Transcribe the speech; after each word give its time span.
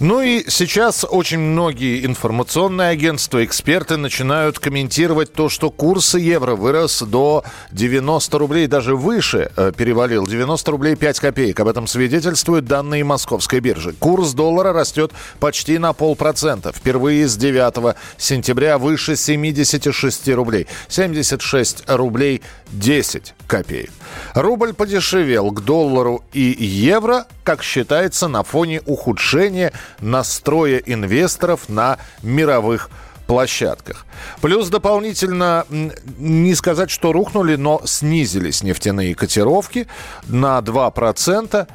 Ну 0.00 0.20
и 0.20 0.48
сейчас 0.48 1.04
очень 1.08 1.40
многие 1.40 2.06
информационные 2.06 2.90
агентства, 2.90 3.44
эксперты 3.44 3.96
начинают 3.96 4.60
комментировать 4.60 5.32
то, 5.32 5.48
что 5.48 5.72
курс 5.72 6.14
евро 6.14 6.54
вырос 6.54 7.02
до 7.02 7.42
90 7.72 8.38
рублей, 8.38 8.68
даже 8.68 8.94
выше 8.94 9.50
э, 9.56 9.72
перевалил. 9.76 10.24
90 10.24 10.70
рублей 10.70 10.94
5 10.94 11.18
копеек. 11.18 11.58
Об 11.58 11.66
этом 11.66 11.88
свидетельствуют 11.88 12.66
данные 12.66 13.02
московской 13.02 13.58
биржи. 13.58 13.92
Курс 13.92 14.34
доллара 14.34 14.72
растет 14.72 15.10
почти 15.40 15.78
на 15.78 15.92
полпроцента. 15.92 16.70
Впервые 16.72 17.26
с 17.26 17.36
9 17.36 17.96
сентября 18.18 18.78
выше 18.78 19.16
76 19.16 20.28
рублей. 20.28 20.68
76 20.86 21.82
рублей 21.88 22.42
10 22.70 23.34
копеек. 23.48 23.90
Рубль 24.34 24.74
подешевел 24.74 25.50
к 25.50 25.64
доллару 25.64 26.22
и 26.32 26.40
евро, 26.40 27.26
как 27.48 27.62
считается, 27.62 28.28
на 28.28 28.42
фоне 28.42 28.82
ухудшения 28.84 29.72
настроя 30.00 30.82
инвесторов 30.84 31.70
на 31.70 31.96
мировых 32.22 32.90
площадках. 33.26 34.04
Плюс 34.42 34.68
дополнительно, 34.68 35.64
не 35.70 36.54
сказать, 36.54 36.90
что 36.90 37.10
рухнули, 37.10 37.56
но 37.56 37.80
снизились 37.86 38.62
нефтяные 38.62 39.14
котировки 39.14 39.86
на 40.26 40.58
2%. 40.58 41.66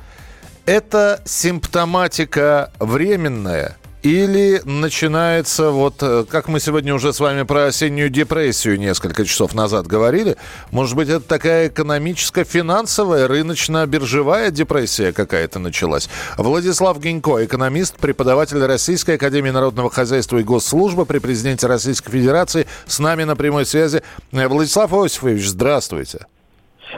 Это 0.68 1.24
симптоматика 1.26 2.72
временная– 2.78 3.76
или 4.04 4.62
начинается, 4.66 5.72
вот 5.72 5.96
э, 6.02 6.26
как 6.30 6.50
мы 6.50 6.60
сегодня 6.60 6.94
уже 6.94 7.14
с 7.14 7.22
вами 7.22 7.44
про 7.44 7.68
осеннюю 7.68 8.10
депрессию 8.10 8.78
несколько 8.78 9.26
часов 9.26 9.56
назад 9.56 9.88
говорили, 9.88 10.36
может 10.72 10.96
быть, 10.98 11.08
это 11.08 11.22
такая 11.22 11.70
экономическая, 11.70 12.44
финансовая, 12.44 13.30
рыночно-биржевая 13.30 14.52
депрессия 14.52 15.14
какая-то 15.14 15.60
началась? 15.60 16.10
Владислав 16.38 17.00
Генько, 17.00 17.46
экономист, 17.46 17.96
преподаватель 17.96 18.64
Российской 18.64 19.16
Академии 19.16 19.52
Народного 19.52 19.90
Хозяйства 19.90 20.38
и 20.38 20.44
Госслужбы 20.44 21.06
при 21.06 21.20
президенте 21.20 21.68
Российской 21.68 22.12
Федерации, 22.12 22.68
с 22.86 23.00
нами 23.00 23.24
на 23.24 23.38
прямой 23.38 23.66
связи. 23.66 24.04
Э, 24.34 24.48
Владислав 24.50 24.94
Осифович, 24.94 25.48
здравствуйте. 25.48 26.28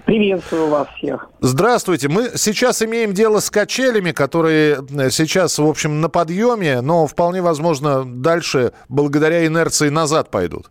Приветствую 0.06 0.68
вас 0.68 0.88
всех. 0.98 1.30
Здравствуйте. 1.40 2.10
Мы 2.10 2.32
сейчас 2.36 2.82
имеем 2.82 3.14
дело 3.14 3.40
с 3.40 3.50
качелями, 3.50 4.12
которые 4.12 4.78
сейчас, 5.12 5.58
в 5.58 5.66
общем, 5.66 6.02
на 6.02 6.10
подъеме, 6.10 6.82
но 6.82 7.08
вполне 7.08 7.42
возможно 7.42 8.04
дальше, 8.06 8.74
благодаря 8.90 9.46
инерции, 9.46 9.90
назад 9.90 10.32
пойдут. 10.32 10.70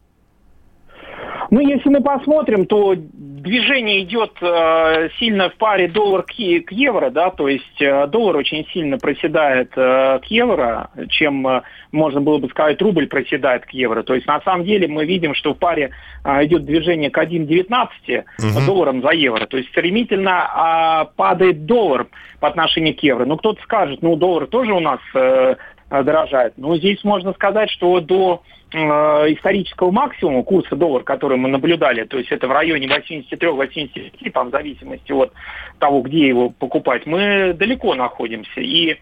Ну, 1.55 1.61
если 1.61 1.89
мы 1.89 2.01
посмотрим, 2.01 2.67
то 2.67 2.97
движение 2.97 4.03
идет 4.03 4.33
э, 4.41 5.09
сильно 5.21 5.51
в 5.51 5.55
паре 5.55 5.87
доллар 5.87 6.25
к, 6.25 6.33
к 6.33 6.73
евро, 6.73 7.11
да, 7.11 7.31
то 7.31 7.47
есть 7.47 7.81
э, 7.81 8.09
доллар 8.09 8.39
очень 8.39 8.67
сильно 8.73 8.99
проседает 8.99 9.71
э, 9.77 10.19
к 10.19 10.25
евро, 10.25 10.91
чем 11.11 11.47
э, 11.47 11.63
можно 11.93 12.21
было 12.21 12.39
бы 12.39 12.49
сказать 12.49 12.83
рубль 12.83 13.07
проседает 13.07 13.67
к 13.67 13.71
евро. 13.71 14.03
То 14.03 14.15
есть 14.15 14.27
на 14.27 14.41
самом 14.41 14.65
деле 14.65 14.89
мы 14.89 15.05
видим, 15.05 15.33
что 15.37 15.55
в 15.55 15.59
паре 15.59 15.91
э, 16.25 16.45
идет 16.47 16.65
движение 16.65 17.11
к 17.11 17.19
1,19 17.19 18.25
угу. 18.39 18.67
долларам 18.67 19.01
за 19.01 19.11
евро. 19.11 19.47
То 19.47 19.57
есть 19.57 19.69
стремительно 19.69 21.07
э, 21.07 21.15
падает 21.15 21.67
доллар 21.67 22.09
по 22.41 22.49
отношению 22.49 22.97
к 22.97 23.03
евро. 23.05 23.27
Ну, 23.27 23.37
кто-то 23.37 23.63
скажет, 23.63 24.03
ну, 24.03 24.17
доллар 24.17 24.49
тоже 24.49 24.73
у 24.73 24.81
нас 24.81 24.99
э, 25.15 25.55
дорожает. 26.03 26.55
Но 26.57 26.77
здесь 26.77 27.03
можно 27.05 27.33
сказать, 27.33 27.71
что 27.71 28.01
до 28.01 28.43
Э, 28.77 29.33
исторического 29.33 29.93
максимума 29.93 30.43
курса 30.43 30.75
доллара, 30.75 31.05
который 31.05 31.39
мы 31.39 31.49
наблюдали, 31.49 32.03
то 32.03 32.19
есть 32.19 32.33
это 32.33 32.49
в 32.49 32.51
районе 32.51 32.89
83-85, 32.89 34.33
там, 34.33 34.49
в 34.49 34.51
зависимости 34.51 35.13
от 35.13 35.33
того, 35.79 36.01
где 36.01 36.27
его 36.27 36.51
покупать, 36.51 37.07
мы 37.07 37.53
далеко 37.55 37.95
находимся. 37.95 38.61
И 38.61 38.99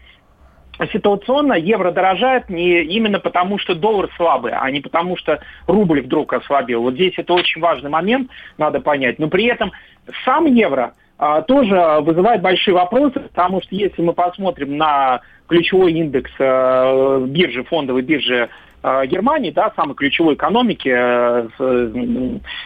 ситуационно 0.91 1.53
евро 1.53 1.89
дорожает 1.89 2.51
не 2.51 2.83
именно 2.83 3.19
потому, 3.19 3.57
что 3.57 3.73
доллар 3.73 4.11
слабый, 4.15 4.51
а 4.51 4.69
не 4.69 4.79
потому, 4.79 5.17
что 5.17 5.39
рубль 5.65 6.01
вдруг 6.01 6.33
ослабел. 6.33 6.83
Вот 6.83 6.93
здесь 6.93 7.13
это 7.17 7.33
очень 7.33 7.59
важный 7.59 7.89
момент, 7.89 8.29
надо 8.59 8.79
понять. 8.79 9.17
Но 9.17 9.27
при 9.27 9.45
этом 9.45 9.71
сам 10.23 10.45
евро 10.45 10.93
а, 11.17 11.41
тоже 11.41 11.99
вызывает 12.01 12.43
большие 12.43 12.75
вопросы, 12.75 13.19
потому 13.19 13.59
что 13.63 13.75
если 13.75 14.03
мы 14.03 14.13
посмотрим 14.13 14.77
на 14.77 15.21
ключевой 15.47 15.93
индекс 15.93 16.31
а, 16.39 17.19
биржи, 17.25 17.63
фондовой 17.63 18.01
биржи 18.01 18.49
Э, 18.83 19.05
Германии, 19.07 19.49
да, 19.49 19.71
самой 19.77 19.95
ключевой 19.95 20.35
экономики 20.35 20.89
э, 20.93 21.47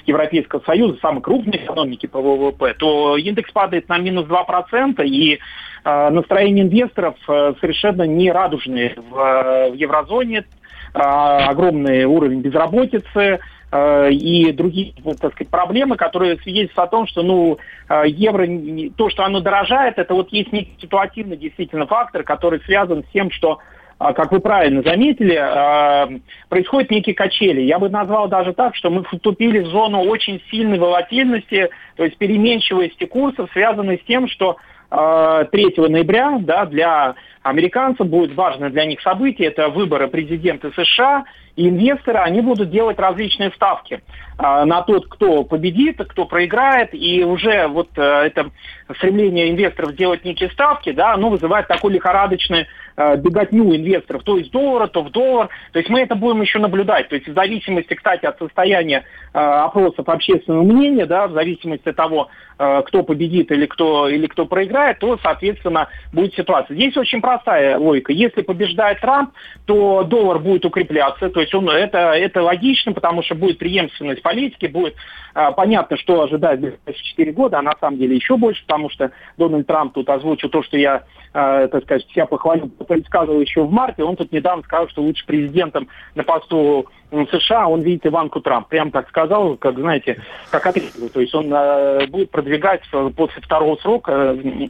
Европейского 0.08 0.62
Союза, 0.62 0.98
самой 1.00 1.22
крупной 1.22 1.58
экономики 1.58 2.08
по 2.08 2.20
ВВП, 2.20 2.74
то 2.74 3.18
индекс 3.18 3.52
падает 3.52 3.88
на 3.88 4.00
минус 4.00 4.26
2%, 4.26 5.06
и 5.06 5.36
э, 5.84 6.10
настроение 6.10 6.66
инвесторов 6.66 7.16
совершенно 7.28 8.02
не 8.04 8.32
радужные 8.32 8.96
в 8.98 9.74
еврозоне, 9.76 10.46
огромный 10.94 12.06
уровень 12.06 12.42
безработицы, 12.42 13.40
и 13.70 14.52
другие, 14.54 14.94
так 15.20 15.34
сказать, 15.34 15.50
проблемы, 15.50 15.98
которые 15.98 16.38
свидетельствуют 16.38 16.88
о 16.88 16.92
том, 16.92 17.08
что, 17.08 17.22
ну, 17.22 17.58
евро, 18.06 18.48
то, 18.96 19.10
что 19.10 19.26
оно 19.26 19.42
дорожает, 19.42 19.98
это 19.98 20.14
вот 20.14 20.32
есть 20.32 20.54
некий 20.54 20.78
ситуативный 20.82 21.36
действительно 21.36 21.86
фактор, 21.86 22.24
который 22.24 22.62
связан 22.62 23.04
с 23.04 23.12
тем, 23.12 23.30
что 23.30 23.60
как 24.00 24.32
вы 24.32 24.40
правильно 24.40 24.84
заметили, 24.84 26.22
происходят 26.50 26.92
некие 26.92 27.16
качели. 27.16 27.62
Я 27.62 27.80
бы 27.80 27.90
назвал 27.90 28.28
даже 28.28 28.54
так, 28.54 28.76
что 28.76 28.90
мы 28.90 29.04
вступили 29.04 29.60
в 29.60 29.68
зону 29.68 30.02
очень 30.02 30.42
сильной 30.52 30.78
волатильности, 30.78 31.70
то 31.96 32.06
есть 32.06 32.18
переменчивости 32.18 33.06
курсов, 33.06 33.50
связанной 33.54 33.98
с 33.98 34.08
тем, 34.08 34.28
что 34.28 34.58
3 34.90 34.96
а, 34.96 35.46
ноября 35.90 36.38
да, 36.40 36.66
для 36.66 37.16
американцев 37.42 38.08
будет 38.08 38.36
важное 38.36 38.70
для 38.70 38.86
них 38.86 39.02
событие, 39.02 39.50
это 39.50 39.70
выборы 39.70 40.08
президента 40.08 40.72
США, 40.72 41.26
и 41.58 41.68
инвесторы, 41.68 42.20
они 42.20 42.40
будут 42.42 42.70
делать 42.70 42.98
различные 42.98 43.52
ставки 43.52 44.02
на 44.40 44.84
тот, 44.84 45.08
кто 45.08 45.44
победит, 45.44 46.00
кто 46.10 46.26
проиграет, 46.26 46.94
и 46.94 47.24
уже 47.24 47.68
вот 47.68 47.90
э, 47.98 48.02
это 48.02 48.52
стремление 48.98 49.50
инвесторов 49.50 49.96
делать 49.96 50.24
некие 50.24 50.52
ставки, 50.52 50.92
да, 50.92 51.14
оно 51.14 51.30
вызывает 51.30 51.68
такой 51.68 51.94
лихорадочный 51.94 52.68
Э, 53.00 53.16
беготню 53.16 53.76
инвесторов 53.76 54.24
то 54.24 54.38
из 54.38 54.50
доллара, 54.50 54.88
то 54.88 55.04
в 55.04 55.12
доллар. 55.12 55.50
То 55.72 55.78
есть 55.78 55.88
мы 55.88 56.02
это 56.02 56.16
будем 56.16 56.42
еще 56.42 56.58
наблюдать. 56.58 57.08
То 57.10 57.16
есть 57.16 57.28
в 57.28 57.34
зависимости, 57.34 57.94
кстати, 57.94 58.26
от 58.26 58.40
состояния 58.40 59.04
э, 59.36 59.38
опросов 59.38 60.10
общественного 60.10 60.64
мнения, 60.64 61.06
да, 61.06 61.28
в 61.28 61.34
зависимости 61.34 61.90
от 61.90 61.96
того, 61.96 62.30
э, 62.58 62.82
кто 62.88 63.04
победит 63.04 63.52
или 63.52 63.68
кто, 63.68 64.10
или 64.10 64.26
кто 64.26 64.48
проиграет, 64.48 64.98
то, 64.98 65.16
соответственно, 65.22 65.90
будет 66.12 66.34
ситуация. 66.34 66.74
Здесь 66.74 66.98
очень 66.98 67.22
простая 67.22 67.78
логика. 67.78 68.12
Если 68.12 68.42
побеждает 68.42 69.00
Трамп, 69.00 69.30
то 69.68 70.02
доллар 70.02 70.40
будет 70.40 70.66
укрепляться. 70.66 71.30
То 71.30 71.42
есть 71.42 71.47
он, 71.54 71.70
это, 71.70 71.98
это 72.14 72.42
логично, 72.42 72.94
потому 72.94 73.24
что 73.24 73.36
будет 73.36 73.58
преемственность 73.58 74.22
политики, 74.22 74.68
будет 74.68 74.96
э, 75.36 75.52
понятно, 75.56 75.98
что 75.98 76.24
ожидает 76.24 76.80
в 76.86 76.94
4 76.94 77.32
года, 77.32 77.60
а 77.60 77.62
на 77.62 77.74
самом 77.80 77.98
деле 77.98 78.16
еще 78.16 78.38
больше, 78.38 78.62
потому 78.64 78.90
что 78.90 79.12
Дональд 79.38 79.68
Трамп 79.68 79.94
тут 79.94 80.10
озвучил 80.10 80.50
то, 80.50 80.64
что 80.64 80.78
я, 80.78 81.04
э, 81.34 81.68
так 81.72 81.84
сказать, 81.84 82.08
себя 82.10 82.26
похвалил 82.26 82.70
предсказывал 82.88 83.42
еще 83.42 83.64
в 83.64 83.72
марте, 83.72 84.04
он 84.04 84.16
тут 84.16 84.32
недавно 84.32 84.64
сказал, 84.64 84.88
что 84.90 85.02
лучше 85.02 85.26
президентом 85.26 85.88
на 86.16 86.24
посту 86.24 86.88
США 87.12 87.68
он 87.68 87.82
видит 87.82 88.06
Иванку 88.06 88.42
Трамп. 88.42 88.68
Прям 88.68 88.92
так 88.92 89.08
сказал, 89.10 89.56
как, 89.56 89.78
знаете, 89.78 90.22
как 90.52 90.66
отрезал. 90.66 91.10
То 91.10 91.22
есть 91.22 91.34
он 91.34 91.52
э, 91.54 92.08
будет 92.08 92.32
продвигать 92.32 92.82
после 93.16 93.42
второго 93.42 93.78
срока 93.78 94.36
э, 94.36 94.68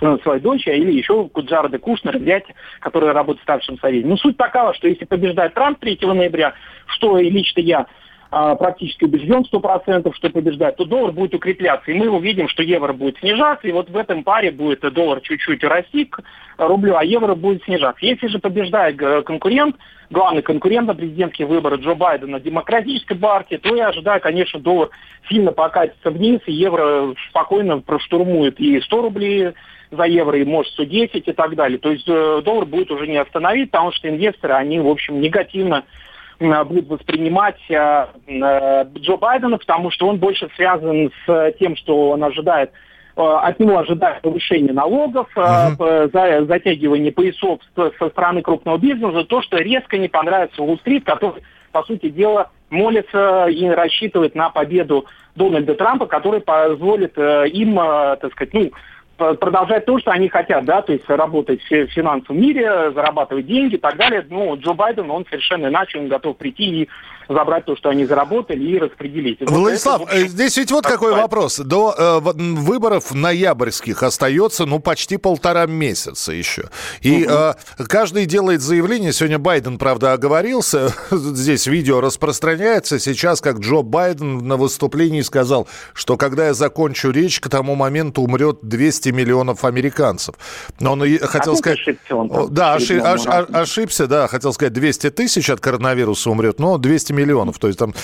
свою 0.00 0.40
дочь, 0.40 0.66
или 0.66 0.92
еще 0.92 1.28
Джареда 1.38 1.78
Кушнера 1.78 2.18
взять, 2.18 2.44
который 2.80 3.12
работает 3.12 3.40
в 3.40 3.42
старшем 3.42 3.78
совете. 3.78 4.06
Ну, 4.06 4.16
суть 4.16 4.36
такова, 4.36 4.74
что 4.74 4.88
если 4.88 5.04
побеждает 5.04 5.54
Трамп 5.54 5.78
3 5.78 5.98
ноября, 6.02 6.54
что 6.86 7.18
и 7.18 7.28
лично 7.28 7.60
я 7.60 7.86
а, 8.32 8.54
практически 8.54 9.04
убежден 9.04 9.44
100%, 9.52 10.14
что 10.14 10.30
побеждает, 10.30 10.76
то 10.76 10.84
доллар 10.84 11.10
будет 11.10 11.34
укрепляться. 11.34 11.90
И 11.90 11.94
мы 11.94 12.08
увидим, 12.08 12.48
что 12.48 12.62
евро 12.62 12.92
будет 12.92 13.18
снижаться, 13.18 13.66
и 13.66 13.72
вот 13.72 13.90
в 13.90 13.96
этом 13.96 14.22
паре 14.22 14.52
будет 14.52 14.80
доллар 14.92 15.20
чуть-чуть 15.20 15.64
расти 15.64 16.04
к 16.04 16.22
рублю, 16.56 16.94
а 16.96 17.04
евро 17.04 17.34
будет 17.34 17.64
снижаться. 17.64 18.04
Если 18.06 18.28
же 18.28 18.38
побеждает 18.38 19.02
э, 19.02 19.22
конкурент, 19.22 19.74
главный 20.10 20.42
конкурент 20.42 20.86
на 20.86 20.94
президентские 20.94 21.48
выборы 21.48 21.76
Джо 21.78 21.94
Байдена, 21.94 22.38
демократической 22.38 23.16
партии, 23.16 23.56
то 23.56 23.74
я 23.74 23.88
ожидаю, 23.88 24.20
конечно, 24.20 24.60
доллар 24.60 24.90
сильно 25.28 25.50
покатится 25.50 26.10
вниз, 26.10 26.40
и 26.46 26.52
евро 26.52 27.12
спокойно 27.30 27.80
проштурмует 27.80 28.60
и 28.60 28.80
100 28.80 29.02
рублей 29.02 29.48
за 29.90 30.04
евро, 30.04 30.38
и 30.38 30.44
может 30.44 30.72
110 30.72 31.28
и 31.28 31.32
так 31.32 31.54
далее. 31.54 31.78
То 31.78 31.90
есть 31.90 32.08
э, 32.08 32.42
доллар 32.44 32.64
будет 32.64 32.90
уже 32.90 33.06
не 33.06 33.16
остановить, 33.16 33.70
потому 33.70 33.92
что 33.92 34.08
инвесторы, 34.08 34.54
они, 34.54 34.78
в 34.78 34.88
общем, 34.88 35.20
негативно 35.20 35.84
будут 36.38 36.88
воспринимать 36.88 37.58
Джо 37.68 39.16
Байдена, 39.18 39.58
потому 39.58 39.90
что 39.90 40.08
он 40.08 40.16
больше 40.16 40.48
связан 40.56 41.12
с 41.26 41.52
тем, 41.58 41.76
что 41.76 42.10
он 42.10 42.24
ожидает 42.24 42.70
от 43.16 43.58
него 43.60 43.78
ожидают 43.78 44.22
повышения 44.22 44.72
налогов, 44.72 45.28
uh-huh. 45.36 46.46
затягивание 46.46 47.12
поясов 47.12 47.60
со 47.74 48.08
стороны 48.08 48.40
крупного 48.40 48.78
бизнеса, 48.78 49.24
то, 49.24 49.42
что 49.42 49.58
резко 49.58 49.98
не 49.98 50.08
понравится 50.08 50.62
Уолл-стрит, 50.62 51.04
который, 51.04 51.42
по 51.72 51.82
сути 51.82 52.08
дела, 52.08 52.50
молится 52.70 53.46
и 53.46 53.66
рассчитывает 53.66 54.34
на 54.34 54.48
победу 54.48 55.04
Дональда 55.34 55.74
Трампа, 55.74 56.06
который 56.06 56.40
позволит 56.40 57.18
им, 57.18 57.76
так 57.76 58.32
сказать, 58.32 58.54
ну, 58.54 58.70
продолжать 59.40 59.84
то, 59.86 59.98
что 59.98 60.10
они 60.10 60.28
хотят, 60.28 60.64
да, 60.64 60.82
то 60.82 60.92
есть 60.92 61.08
работать 61.08 61.60
в 61.62 61.86
финансовом 61.86 62.40
мире, 62.40 62.92
зарабатывать 62.92 63.46
деньги 63.46 63.74
и 63.74 63.78
так 63.78 63.96
далее. 63.96 64.24
Ну, 64.28 64.56
Джо 64.56 64.72
Байден, 64.72 65.10
он 65.10 65.24
совершенно 65.28 65.66
иначе, 65.68 65.98
он 65.98 66.08
готов 66.08 66.36
прийти 66.36 66.82
и 66.82 66.88
забрать 67.30 67.64
то, 67.64 67.76
что 67.76 67.88
они 67.90 68.04
заработали, 68.04 68.62
и 68.64 68.78
распределить. 68.78 69.38
Владислав, 69.40 70.00
вот 70.00 70.10
это, 70.10 70.26
здесь 70.26 70.56
ведь 70.56 70.72
вот 70.72 70.84
какой 70.84 71.12
вопрос. 71.12 71.58
До 71.58 71.94
э, 71.96 72.18
выборов 72.20 73.14
ноябрьских 73.14 74.02
остается, 74.02 74.66
ну, 74.66 74.80
почти 74.80 75.16
полтора 75.16 75.66
месяца 75.66 76.32
еще. 76.32 76.64
И 77.02 77.24
угу. 77.24 77.32
э, 77.32 77.54
каждый 77.88 78.26
делает 78.26 78.60
заявление. 78.60 79.12
Сегодня 79.12 79.38
Байден, 79.38 79.78
правда, 79.78 80.12
оговорился. 80.12 80.92
Здесь 81.10 81.66
видео 81.66 82.00
распространяется. 82.00 82.98
Сейчас, 82.98 83.40
как 83.40 83.60
Джо 83.60 83.82
Байден 83.82 84.38
на 84.38 84.56
выступлении 84.56 85.20
сказал, 85.20 85.68
что 85.94 86.16
когда 86.16 86.46
я 86.46 86.54
закончу 86.54 87.10
речь, 87.10 87.40
к 87.40 87.48
тому 87.48 87.76
моменту 87.76 88.22
умрет 88.22 88.58
200 88.62 89.09
миллионов 89.12 89.64
американцев. 89.64 90.34
Но 90.78 90.92
он 90.92 91.00
хотел 91.18 91.54
а 91.54 91.56
сказать... 91.56 91.78
Ошибся 91.78 92.16
он, 92.16 92.48
да, 92.50 92.74
ошиб, 92.74 93.02
ошибся, 93.02 94.06
да, 94.06 94.28
хотел 94.28 94.52
сказать 94.52 94.72
200 94.72 95.10
тысяч 95.10 95.50
от 95.50 95.60
коронавируса 95.60 96.30
умрет, 96.30 96.58
но 96.58 96.78
200 96.78 97.12
миллионов. 97.12 97.58
То 97.58 97.68
есть 97.68 97.78
там 97.78 97.94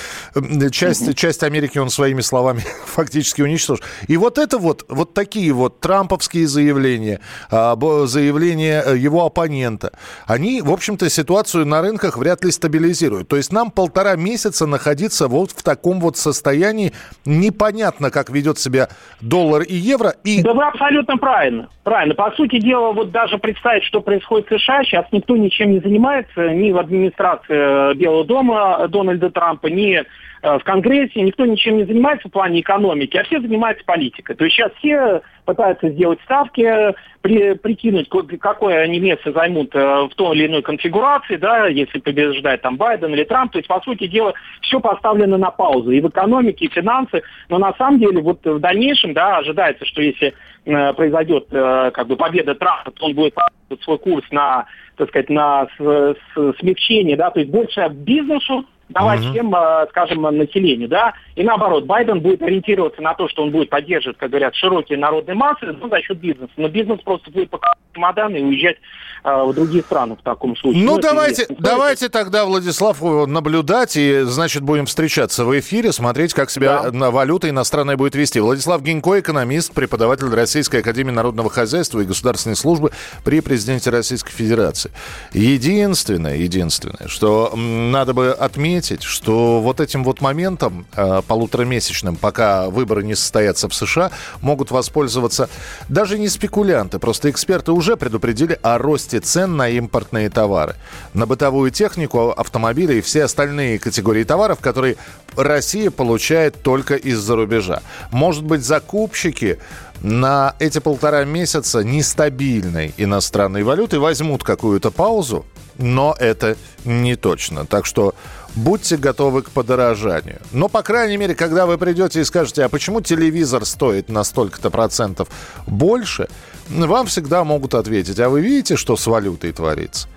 часть, 0.70 1.14
часть 1.16 1.42
Америки 1.42 1.78
он 1.78 1.90
своими 1.90 2.20
словами 2.20 2.62
фактически 2.86 3.42
уничтожил. 3.42 3.84
И 4.08 4.16
вот 4.16 4.38
это 4.38 4.58
вот, 4.58 4.84
вот 4.88 5.14
такие 5.14 5.52
вот 5.52 5.80
трамповские 5.80 6.46
заявления, 6.46 7.20
а, 7.50 7.76
заявления 8.06 8.82
э, 8.84 8.96
его 8.96 9.24
оппонента, 9.24 9.92
они, 10.26 10.62
в 10.62 10.70
общем-то, 10.70 11.08
ситуацию 11.10 11.66
на 11.66 11.82
рынках 11.82 12.16
вряд 12.16 12.44
ли 12.44 12.50
стабилизируют. 12.50 13.28
То 13.28 13.36
есть 13.36 13.52
нам 13.52 13.70
полтора 13.70 14.16
месяца 14.16 14.66
находиться 14.66 15.28
вот 15.28 15.50
в 15.50 15.62
таком 15.62 16.00
вот 16.00 16.16
состоянии. 16.16 16.92
Непонятно, 17.24 18.10
как 18.10 18.30
ведет 18.30 18.58
себя 18.58 18.88
доллар 19.20 19.62
и 19.62 19.74
евро. 19.74 20.14
И... 20.24 20.42
Да 20.42 20.52
вы 20.52 20.64
абсолютно 20.64 20.95
правильно. 21.04 21.68
Правильно. 21.84 22.14
По 22.14 22.30
сути 22.32 22.58
дела, 22.58 22.92
вот 22.92 23.10
даже 23.10 23.38
представить, 23.38 23.84
что 23.84 24.00
происходит 24.00 24.48
в 24.50 24.58
США, 24.58 24.84
сейчас 24.84 25.06
никто 25.12 25.36
ничем 25.36 25.72
не 25.72 25.80
занимается, 25.80 26.50
ни 26.50 26.72
в 26.72 26.78
администрации 26.78 27.92
э, 27.92 27.94
Белого 27.94 28.24
дома 28.24 28.88
Дональда 28.88 29.30
Трампа, 29.30 29.66
ни 29.68 29.94
э, 29.96 30.04
в 30.42 30.62
Конгрессе, 30.64 31.22
никто 31.22 31.44
ничем 31.46 31.76
не 31.78 31.84
занимается 31.84 32.28
в 32.28 32.32
плане 32.32 32.60
экономики, 32.60 33.16
а 33.16 33.24
все 33.24 33.40
занимаются 33.40 33.84
политикой. 33.84 34.34
То 34.34 34.44
есть 34.44 34.56
сейчас 34.56 34.72
все 34.78 35.22
пытаются 35.46 35.88
сделать 35.88 36.20
ставки, 36.24 36.94
при, 37.22 37.54
прикинуть, 37.54 38.08
какое 38.40 38.86
место 38.86 39.32
займут 39.32 39.74
э, 39.74 39.78
в 39.78 40.10
той 40.14 40.36
или 40.36 40.46
иной 40.46 40.62
конфигурации, 40.62 41.36
да, 41.36 41.66
если 41.66 41.98
побеждает 41.98 42.62
там 42.62 42.76
Байден 42.76 43.14
или 43.14 43.24
Трамп. 43.24 43.52
То 43.52 43.58
есть, 43.58 43.68
по 43.68 43.80
сути 43.80 44.06
дела, 44.06 44.34
все 44.60 44.80
поставлено 44.80 45.38
на 45.38 45.50
паузу 45.50 45.90
и 45.90 46.00
в 46.00 46.08
экономике, 46.08 46.66
и 46.66 46.70
финансы. 46.70 47.22
Но 47.48 47.58
на 47.58 47.72
самом 47.74 47.98
деле 47.98 48.20
вот 48.20 48.44
в 48.44 48.58
дальнейшем, 48.58 49.14
да, 49.14 49.38
ожидается, 49.38 49.86
что 49.86 50.02
если 50.02 50.34
э, 50.64 50.92
произойдет 50.92 51.46
э, 51.50 51.90
как 51.94 52.06
бы 52.06 52.16
победа 52.16 52.54
Трампа, 52.54 52.90
то 52.90 53.06
он 53.06 53.14
будет 53.14 53.34
свой 53.82 53.98
курс 53.98 54.24
на, 54.30 54.66
так 54.96 55.08
сказать, 55.08 55.30
на 55.30 55.66
с, 55.78 55.80
с, 55.80 56.58
смягчение, 56.58 57.16
да, 57.16 57.30
то 57.30 57.40
есть 57.40 57.50
больше 57.50 57.88
бизнесу, 57.88 58.64
давать 58.88 59.20
угу. 59.20 59.30
всем, 59.30 59.54
э, 59.54 59.86
скажем, 59.90 60.22
населению, 60.22 60.88
да, 60.88 61.14
и 61.34 61.42
наоборот, 61.42 61.84
Байден 61.84 62.20
будет 62.20 62.42
ориентироваться 62.42 63.02
на 63.02 63.14
то, 63.14 63.28
что 63.28 63.42
он 63.42 63.50
будет 63.50 63.70
поддерживать, 63.70 64.18
как 64.18 64.30
говорят, 64.30 64.54
широкие 64.54 64.98
народные 64.98 65.34
массы, 65.34 65.66
ну, 65.80 65.88
за 65.88 66.00
счет 66.02 66.18
бизнеса, 66.18 66.52
но 66.56 66.68
бизнес 66.68 67.00
просто 67.00 67.30
будет 67.30 67.50
покупать 67.50 67.76
чемоданы 67.96 68.36
и 68.36 68.42
уезжать 68.42 68.76
э, 69.24 69.44
в 69.44 69.52
другие 69.54 69.82
страны 69.82 70.16
в 70.16 70.22
таком 70.22 70.56
случае. 70.56 70.84
Ну, 70.84 70.96
ну 70.96 71.00
давайте, 71.00 71.46
давайте 71.48 72.08
тогда, 72.08 72.44
Владислав, 72.44 73.00
наблюдать, 73.00 73.96
и, 73.96 74.22
значит, 74.22 74.62
будем 74.62 74.86
встречаться 74.86 75.44
в 75.44 75.58
эфире, 75.58 75.92
смотреть, 75.92 76.32
как 76.34 76.50
себя 76.50 76.90
да. 76.90 77.10
валюта 77.10 77.50
иностранная 77.50 77.96
будет 77.96 78.14
вести. 78.14 78.38
Владислав 78.38 78.82
Гинько, 78.82 79.18
экономист, 79.18 79.72
преподаватель 79.72 80.32
Российской 80.32 80.80
Академии 80.80 81.10
Народного 81.10 81.50
Хозяйства 81.50 82.00
и 82.00 82.04
Государственной 82.04 82.56
службы 82.56 82.92
при 83.24 83.40
президенте 83.40 83.90
Российской 83.90 84.32
Федерации. 84.32 84.90
Единственное, 85.32 86.36
единственное, 86.36 87.08
что 87.08 87.52
надо 87.56 88.12
бы 88.12 88.30
отметить, 88.30 88.76
отметить, 88.76 89.02
что 89.02 89.60
вот 89.60 89.80
этим 89.80 90.04
вот 90.04 90.20
моментом 90.20 90.86
э, 90.94 91.22
полуторамесячным, 91.26 92.16
пока 92.16 92.68
выборы 92.68 93.02
не 93.04 93.14
состоятся 93.14 93.68
в 93.68 93.74
США, 93.74 94.10
могут 94.42 94.70
воспользоваться 94.70 95.48
даже 95.88 96.18
не 96.18 96.28
спекулянты, 96.28 96.98
просто 96.98 97.30
эксперты 97.30 97.72
уже 97.72 97.85
предупредили 97.94 98.58
о 98.62 98.78
росте 98.78 99.20
цен 99.20 99.56
на 99.56 99.68
импортные 99.68 100.28
товары, 100.28 100.74
на 101.14 101.26
бытовую 101.26 101.70
технику, 101.70 102.30
автомобили 102.30 102.94
и 102.94 103.00
все 103.00 103.22
остальные 103.22 103.78
категории 103.78 104.24
товаров, 104.24 104.58
которые 104.58 104.96
Россия 105.36 105.92
получает 105.92 106.60
только 106.62 106.96
из-за 106.96 107.36
рубежа. 107.36 107.82
Может 108.10 108.42
быть, 108.42 108.64
закупщики 108.64 109.60
на 110.00 110.56
эти 110.58 110.78
полтора 110.78 111.24
месяца 111.24 111.84
нестабильной 111.84 112.92
иностранной 112.96 113.62
валюты 113.62 114.00
возьмут 114.00 114.42
какую-то 114.42 114.90
паузу, 114.90 115.46
но 115.78 116.16
это 116.18 116.56
не 116.84 117.16
точно. 117.16 117.66
Так 117.66 117.86
что 117.86 118.14
будьте 118.56 118.96
готовы 118.96 119.42
к 119.42 119.50
подорожанию. 119.50 120.40
Но, 120.52 120.68
по 120.68 120.82
крайней 120.82 121.16
мере, 121.16 121.34
когда 121.34 121.66
вы 121.66 121.78
придете 121.78 122.20
и 122.20 122.24
скажете, 122.24 122.64
а 122.64 122.68
почему 122.68 123.00
телевизор 123.00 123.64
стоит 123.64 124.08
на 124.08 124.24
столько-то 124.24 124.70
процентов 124.70 125.28
больше, 125.66 126.28
вам 126.68 127.06
всегда 127.06 127.44
могут 127.44 127.74
ответить, 127.74 128.18
а 128.18 128.28
вы 128.28 128.40
видите, 128.40 128.76
что 128.76 128.96
с 128.96 129.06
валютой 129.06 129.52
творится? 129.52 130.08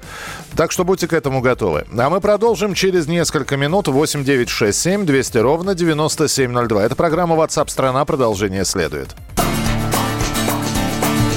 Так 0.56 0.71
что 0.71 0.83
будьте 0.83 1.07
к 1.07 1.13
этому 1.13 1.41
готовы. 1.41 1.86
А 1.95 2.09
мы 2.09 2.21
продолжим 2.21 2.74
через 2.74 3.07
несколько 3.07 3.56
минут. 3.57 3.88
8 3.88 4.24
9 4.24 4.50
6 4.50 4.80
7 4.80 5.06
200 5.06 5.38
ровно 5.38 5.75
9702. 5.75 6.83
Это 6.83 6.95
программа 6.95 7.36
WhatsApp 7.36 7.69
страна 7.69 8.03
Продолжение 8.06 8.65
следует. 8.65 9.15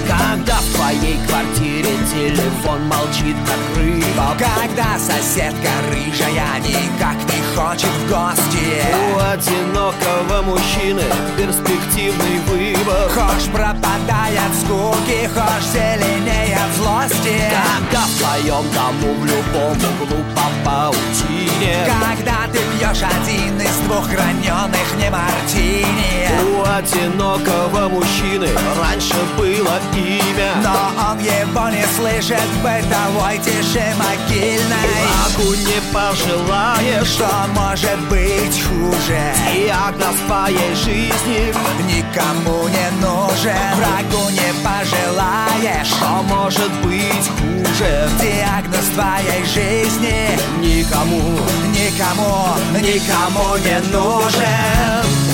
Когда 0.09 0.57
в 0.57 0.75
твоей 0.75 1.19
квартире 1.27 1.72
телефон 2.03 2.87
молчит, 2.87 3.37
как 3.47 3.77
рыба. 3.77 4.37
Когда 4.39 4.99
соседка 4.99 5.71
рыжая 5.91 6.59
никак 6.61 7.17
не 7.31 7.43
хочет 7.55 7.91
в 7.91 8.09
гости. 8.09 8.83
У 9.13 9.19
одинокого 9.19 10.43
мужчины 10.43 11.03
перспективный 11.37 12.39
выбор. 12.49 13.09
Хошь 13.11 13.49
пропадает 13.53 14.39
от 14.39 14.55
скуки, 14.57 15.29
хошь 15.35 15.65
зеленее 15.73 16.57
от 16.57 16.77
злости. 16.77 17.41
Когда 17.51 18.05
в 18.07 18.19
твоем 18.19 18.65
дому 18.73 19.15
в 19.21 19.25
любом 19.25 19.77
углу 20.01 20.25
по 20.35 20.69
паутине. 20.69 21.87
Когда 21.87 22.47
ты 22.53 22.59
пьешь 22.59 23.03
один 23.03 23.61
из 23.61 23.77
двух 23.87 24.09
граненых 24.09 24.97
не 24.99 25.11
мартини 25.11 26.42
одинокого 26.77 27.89
мужчины. 27.89 28.49
Раньше 28.81 29.15
было 29.37 29.79
имя. 29.95 30.53
Но 30.63 31.11
он 31.11 31.19
его 31.19 31.69
не 31.69 31.85
слышит 31.97 32.41
в 32.41 32.63
бытовой 32.63 33.39
тиши 33.39 33.85
могильной. 33.97 34.93
Врагу 35.37 35.55
не 35.55 35.81
пожелаешь, 35.93 37.09
что 37.09 37.29
может 37.55 37.99
быть 38.09 38.63
хуже? 38.65 39.35
Диагноз 39.53 40.17
твоей 40.27 40.75
жизни. 40.75 41.53
Никому 41.87 42.69
не 42.69 42.91
нужен. 43.01 43.53
Врагу 43.77 44.31
не 44.31 44.53
пожелаешь, 44.65 45.87
что 45.87 46.23
может 46.23 46.73
быть 46.83 47.29
хуже? 47.39 48.09
Диагноз 48.21 48.87
твоей 48.95 49.45
жизни. 49.45 50.39
Никому, 50.61 51.39
никому, 51.73 52.49
никому 52.81 53.57
не 53.59 53.79
нужен 53.91 55.32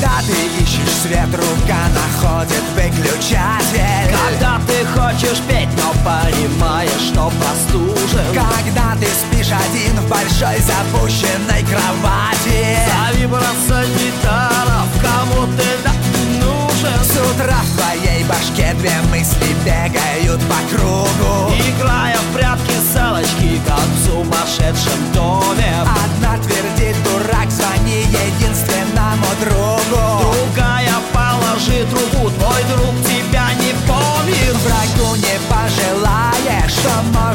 Когда 0.00 0.22
ты 0.26 0.62
ищешь 0.62 0.94
свет, 1.02 1.28
рука 1.30 1.76
находит 1.92 2.62
выключатель 2.74 4.08
Когда 4.08 4.58
ты 4.66 4.86
хочешь 4.98 5.42
петь, 5.46 5.68
но 5.76 5.92
понимаешь, 6.02 7.12
что 7.12 7.30
простужен. 7.38 8.24
Когда 8.32 8.96
ты 8.98 9.06
спишь 9.06 9.52
один 9.52 10.00
в 10.00 10.08
большой 10.08 10.58
запущенной 10.60 11.62
кровати. 11.68 12.78
Зови 12.88 13.28
санитаров, 13.68 14.88
кому 15.02 15.46
ты 15.58 15.68
да 15.84 15.92
нужен. 16.40 17.04
С 17.04 17.34
утра 17.34 17.60
в 17.62 17.76
твоей 17.76 18.24
башке 18.24 18.72
две 18.78 18.94
мысли 19.10 19.54
бегают 19.66 20.40
по 20.48 20.74
кругу. 20.74 21.52
Играя 21.76 22.16
в 22.16 22.34
прятки 22.34 22.72
салочки, 22.94 23.60
как 23.66 23.78
в 23.78 24.06
сумасшедшем 24.06 25.12
доме. 25.12 25.74
Одна 25.82 26.38
твердит 26.42 26.89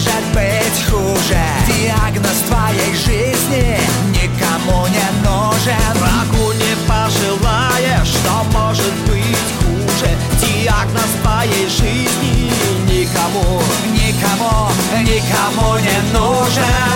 может 0.05 0.23
быть 0.33 0.85
хуже. 0.89 1.37
Диагноз 1.67 2.37
твоей 2.47 2.93
жизни 2.93 3.79
никому 4.11 4.87
не 4.87 5.27
нужен. 5.27 5.75
Врагу 5.95 6.51
не 6.53 6.75
пожелаешь, 6.87 8.07
что 8.07 8.43
может 8.57 8.93
быть 9.07 9.49
хуже. 9.59 10.09
Диагноз 10.39 11.09
твоей 11.21 11.67
жизни 11.69 12.51
никому 12.87 13.61
Никому, 13.93 14.69
никому 15.01 15.77
не 15.77 16.13
нужен. 16.13 16.94